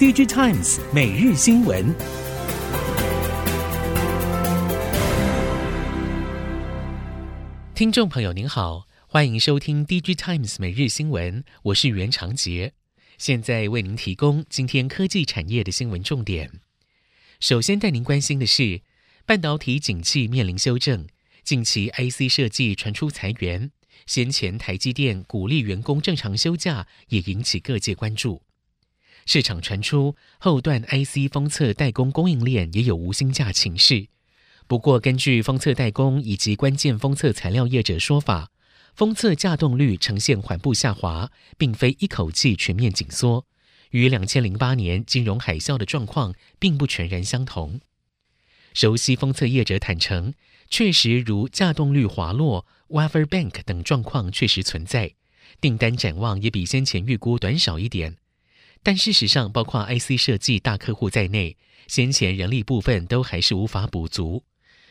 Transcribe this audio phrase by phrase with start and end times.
[0.00, 1.94] DigiTimes 每日新闻，
[7.74, 12.72] 听众朋友您好，欢迎收听 DigiTimes 每日新闻，我是袁长杰，
[13.18, 16.50] 现在为您提供今天科技产业的新闻重点。
[17.38, 18.80] 首先带您关心的是，
[19.26, 21.06] 半导体景气面临修正，
[21.44, 23.70] 近期 IC 设计传出裁员，
[24.06, 28.40] 先前台积电鼓励员工正常休假，也引起各界关注。
[29.26, 34.08] 市场传出后段 IC 封测代工供应链也有无薪假情势。
[34.66, 38.50] 不过，根据封测代工以及关键封测材料业者说法，
[38.94, 43.46] 封测价动率呈现缓步下滑，并非一口气全面紧缩，
[43.90, 47.80] 与两千零八年金融海啸的状况并不全然相同。
[48.72, 50.34] 熟悉封测业者坦承，
[50.68, 55.14] 确实如价动率滑落、wafer bank 等状况确实存在，
[55.60, 58.18] 订单展望也比先前预估短少一点。
[58.82, 64.44] 但事实上，包括 IC 设计大客户在内，先前人力部分都还是无法补足。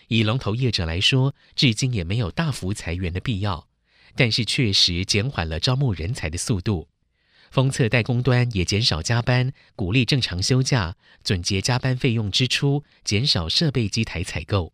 [0.09, 3.67] 以龙头业者来说，至今也没有大幅裁员的必要，
[4.15, 6.87] 但是确实减缓了招募人才的速度。
[7.51, 14.73] 封测代工端也减少加班，鼓励正常休假，总结加班费用支出，减少设备机台采购。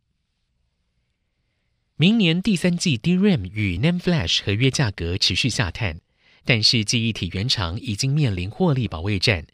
[1.95, 6.02] 明年第三季 DRAM 与 NAND Flash 合约价格持续下探。
[6.45, 9.47] 但是记忆体原厂已经面临获利保卫战，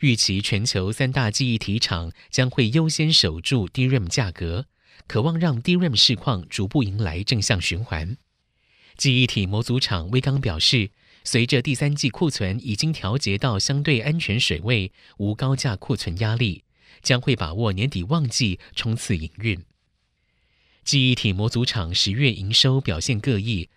[0.00, 4.64] 预期全球三大记忆体厂将会优先守住 DRAM 价格，
[5.06, 8.16] 渴望让 DRAM 市况逐步迎来正向循环。
[8.96, 10.90] 记忆体模组厂威刚表示，
[11.22, 16.64] 随着第三季库存已经调节到相对安全水位，无高价库存压力，
[17.02, 19.62] 将会把握年底旺季冲刺营运。
[20.82, 23.68] 记忆体模组厂十月营收表现各异。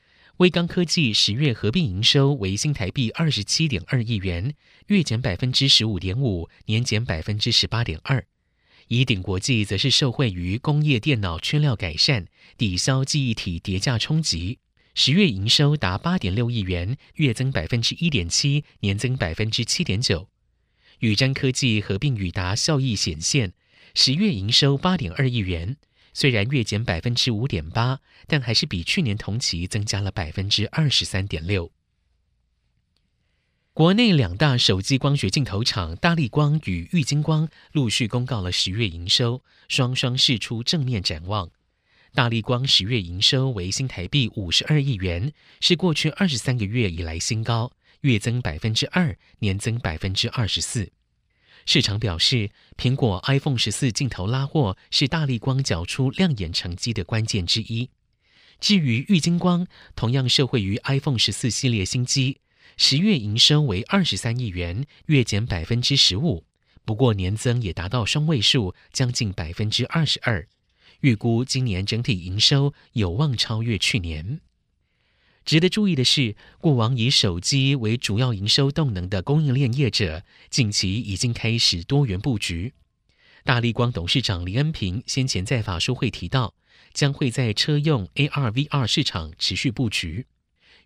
[0.42, 4.56] 威刚科技十月合并营收为新台币二十七点二亿元，
[4.88, 8.26] 月减百分之十五点五，年减百分之十八点二。
[8.88, 12.26] 宜鼎国际则是受惠于工业电脑缺料改善，
[12.58, 14.58] 抵消记忆体叠价冲击，
[14.96, 20.28] 十月营收达八点六亿元，月增百分之一点七，年增百分之七点九。
[21.02, 23.54] 宇瞻科技合并宇达效益显现，
[23.94, 25.78] 十月营收八点二亿元。
[26.14, 31.72] 虽然月减百分之五点八，但还是比去年同期增加了百分之二十三点六。
[33.74, 41.50] 国内两大手机光学镜头厂大力光与玉晶光陆续公告了十月营收，双双释出正面展望。
[42.14, 47.72] 大力光十月营收为新台币五十二亿元，是过去二十三个月以来新高，
[48.02, 50.92] 月增百分之二，年增百分之二十四。
[51.66, 57.90] 市场表示，苹果 iPhone 十四镜头拉货是大力光缴出亮眼成绩的关键之一。
[58.60, 62.40] 至于玉晶光，同样受惠于 iPhone 十四系列新机，
[62.78, 66.46] 十月营收为二十三亿元，月减百分之十五，
[66.86, 70.48] 不过年增也达到双位数，将近百分之二十二。
[71.00, 74.42] 预估今年整体营收有望超越去年。
[75.44, 82.74] 值得注意的是，过往以手机为主要营收动能的供应链业者，近期已经开始多元布局。
[83.44, 86.54] 大立光董事长林恩平先前在法说会提到，
[86.94, 90.28] 将会在车用 AR/VR 市场持续布局。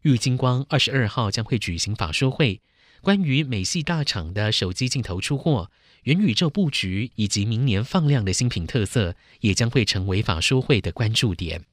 [0.04, 2.62] 玉晶光二十二号将会举行法说会，
[3.02, 5.70] 关于美系大厂的手机镜头出货、
[6.04, 11.66] 元宇宙布局以及明年放量的新品特色，也将会成为法说会的关注点。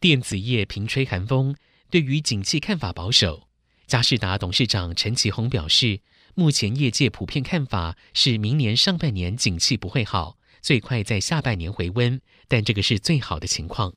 [0.00, 1.56] 电子业频吹寒风，
[1.90, 3.48] 对于景气看法保守。
[3.88, 6.02] 佳士达董事长陈其宏表示，
[6.36, 13.92] 目前业界普遍看法是明年上半年景气不会好，最快在下半年回温，但这个是最好的情况。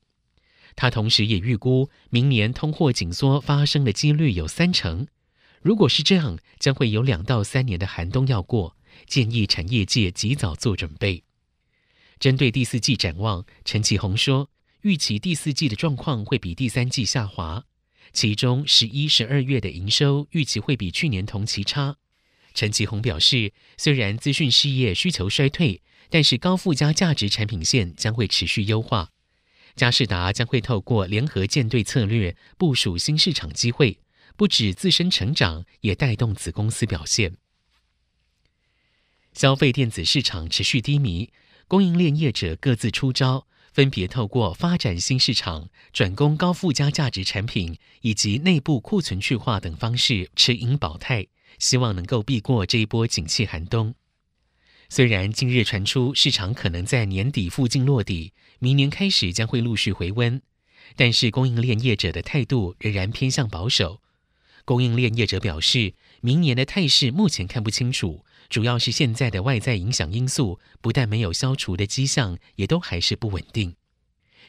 [0.75, 5.05] 他同时也预估，明年通货紧缩发生的几率有三成。
[5.61, 8.75] 如果是这样，将会有两到三年的寒冬要过，
[9.05, 11.23] 建议产业界及早做准备。
[12.19, 14.49] 针对第四季展望，陈其宏说。
[14.81, 17.65] 预期第四季的状况会比第三季下滑，
[18.11, 21.97] 其中十一、十二月的营收预期会比去年同期差。
[22.53, 29.11] 陈其宏表示，虽然资讯事业需求衰退，但是高附加价值产品线将会持续优化。
[29.75, 33.99] 佳士达将会透过联合舰队策略部署新市场机会，
[34.35, 37.37] 不止自身成长，也带动子公司表现。
[39.31, 41.31] 消费电子市场持续低迷，
[41.67, 43.47] 供应链业者各自出招。
[43.71, 51.27] 分别透过发展新市场、转攻高附加价值产品以及内部库存去化等方式持盈保泰，
[51.57, 53.95] 希望能够避过这一波景气寒冬。
[54.89, 60.41] 虽然近日传出市场可能在年底附近落底，明年开始将会陆续回温，
[60.97, 64.01] 但是供应链业者的态度仍然偏向保守。
[64.65, 73.75] 供应链业者表示，明年的态势目前看不清楚，主要是现在的外在影响因素不但没有消除的迹象，也都还是不稳定。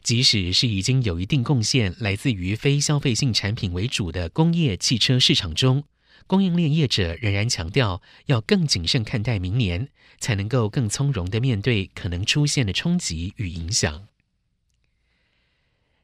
[0.02, 5.84] 即使是已经有一定贡献来自于非消费性产品为主的工业汽车市场中，
[6.26, 9.88] 供应链业者仍然强调要更谨慎看待明年，
[10.18, 14.08] 才能够更从容地面对可能出现的冲击与影响。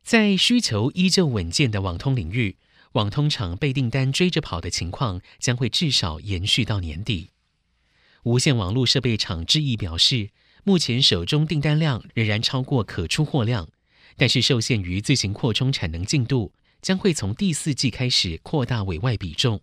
[0.05, 2.55] 在需求依旧稳健的网通领域，
[2.93, 7.31] 网通厂被订单追着跑的情况将会至少延续到年底。
[8.29, 10.29] 无线网络设备厂智毅表示，
[10.63, 13.67] 目前手中订单量仍然超过可出货量，
[14.19, 16.53] 但是受限于自行扩充产能进度，
[16.83, 19.63] 将会从第四季开始扩大委外比重。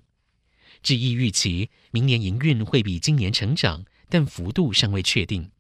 [0.82, 5.52] 智毅预期明年营运会比今年成长，但幅度尚未确定。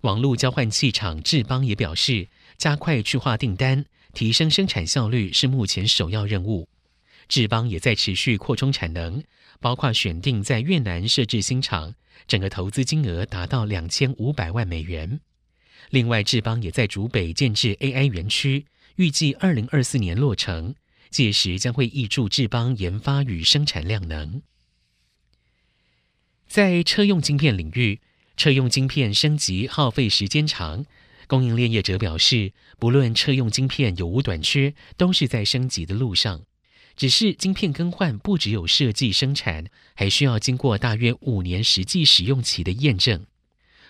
[0.00, 2.26] 网络交换器厂智邦也表示，
[2.58, 6.68] 加快去化订单，提升生产效率是目前首要任务。
[7.28, 9.22] 智邦也在持续扩充产能，
[9.60, 11.94] 包括选定在越南设置新厂，
[12.26, 15.20] 整个投资金额达到两千五百万美元。
[15.90, 18.66] 另外，智邦也在竹北建置 AI 园区，
[18.96, 20.74] 预计二零二四年落成。
[21.08, 24.42] 届时将会挹注智邦研发与生产量能。
[26.46, 28.00] 在车用晶片领域，
[28.36, 30.84] 车用晶片升级耗费时间长，
[31.26, 36.42] 供应链业者表示，不论车用晶片有无短缺，都是在升级的路上。
[36.96, 43.26] 只是晶片更换不只有设计生产，还需要经过大约五年实际使用期的验证。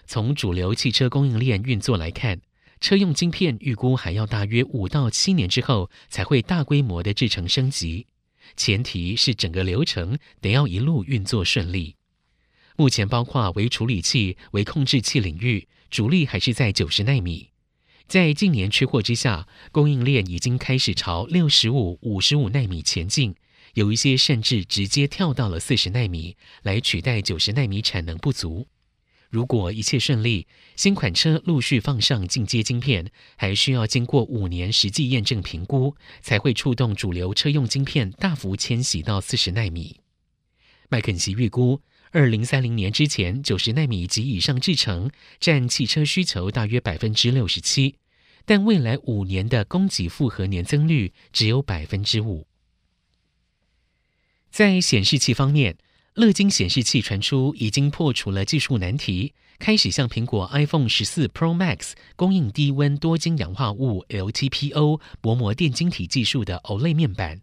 [0.07, 2.41] 从主流汽车供应链运作来看，
[2.81, 8.07] 车用晶片预估还要大约五到七年之后才会大规模的制成升级，
[8.57, 11.95] 前提是整个流程得要一路运作顺利。
[12.77, 17.51] 目前包括微处理器、微控制器领域，主力还是在九十奈米。
[18.09, 23.35] 在近年缺货之下，供应链已经开始朝六十五、五十五奈米前进，
[23.75, 28.69] 有一些甚至直接跳到了四十奈米，来取代九十奈米产能不足。
[29.29, 39.99] 如果一切顺利，新款车陆续放上进阶晶片，还需要经过五年实际验证评估，才会触动主流车用晶片大幅迁徙到四十奈米。
[40.89, 41.81] 麦肯锡预估，
[42.17, 47.97] 二零三零年之前，九十纳米及以上制程占汽车需求大约百分之六十七，
[48.47, 52.47] 但未来五年的供给复合年增率只有百分之五。
[54.51, 55.77] 在显示器方面，
[56.15, 67.43] 乐金显示器传出已经破除了技术难题，开始向苹果 iPhone 十四 Pro Max 供应低温多晶氧化物 LTPO 薄膜电晶体技术的 OLED 面板，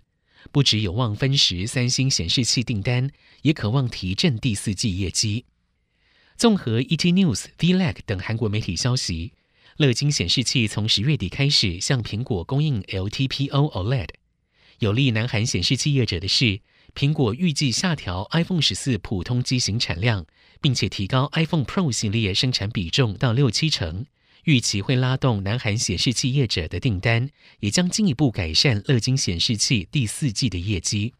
[0.51, 3.09] 不只有望分食三星显示器订单，
[3.43, 5.45] 也渴望提振第四季业绩。
[6.35, 9.33] 综合 ET News、VLAC 等韩国媒体消息，
[9.77, 14.09] 乐金显示器从十月底开始向苹果供应 LTPO OLED。
[14.79, 16.59] 有利南韩显示器业者的是，
[16.95, 20.25] 苹果预计下调 iPhone 十四普通机型产量，
[20.59, 24.05] 并且提高 iPhone Pro 系列生产比重到六七成，
[24.43, 27.29] 预期会拉动南韩显示器业者的订单，
[27.59, 31.13] 也将进一步改善乐金显示器第四季的业绩。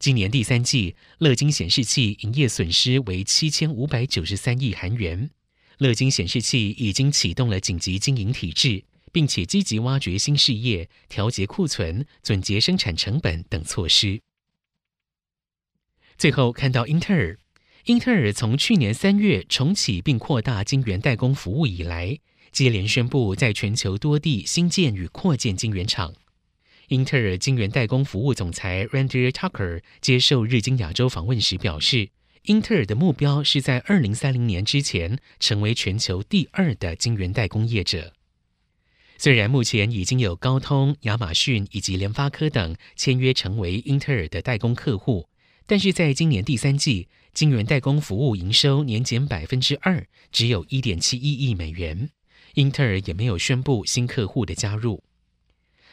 [0.00, 5.30] 今年第三季，乐金显示器营业损失为七千五百九十三亿韩元。
[5.78, 14.20] 乐金显示器已经启动了紧急经营体制，并且积极挖掘新事业、调节库存、总结生产成本等措施。
[16.16, 17.38] 最后看到英特尔，
[17.84, 22.18] 英特尔从去年三月重启并扩大晶圆代工服务以来，
[22.50, 26.14] 接连宣布在全球多地新建与扩建晶圆厂。
[26.88, 32.08] 英特尔晶圆代工服务总裁 Randy Tucker 接受日经亚洲访问时表示，
[32.44, 38.14] 英特尔的目标是在二零三零年之前成为全球第二的晶圆代工业者。
[39.18, 45.28] 虽然目前已经有高通、亚马逊以及联发科等签约成为英特尔的代工客户。
[45.66, 52.08] 但是在今年第三季，晶圆代工服务营收年减百分之二，只有一点七一亿美元。
[52.54, 55.02] 英特尔也没有宣布新客户的加入。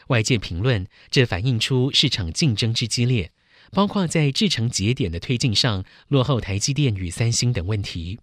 [0.08, 3.32] 外界评论，这反映出市场竞争之激烈，
[3.72, 8.20] 包括在制程节点的推进上落后台积电与三星等问题。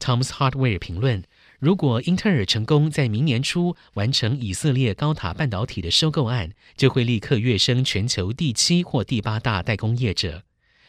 [0.00, 1.22] Tom's Hardware 评论，
[1.60, 10.42] 如果英特尔成功在明年初完成以色列高塔半导体的收购案，就会立刻跃升全球第七或第八大代工业者。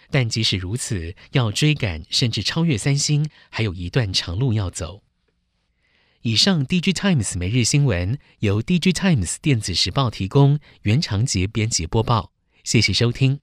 [0.09, 5.03] 但即使如此，要追赶甚至超越三星，还有一段长路要走。
[6.21, 12.31] 以上，DG Times 每日新闻由 DG Times 电子时报提供，原长节编辑播报，
[12.63, 13.42] 谢谢收听。